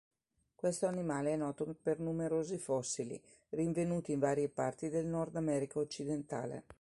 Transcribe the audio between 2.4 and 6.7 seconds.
fossili, rinvenuti in varie parti del Nordamerica occidentale.